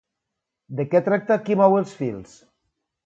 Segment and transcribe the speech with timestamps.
[0.79, 2.33] De què tracta "Qui mou els fils?"?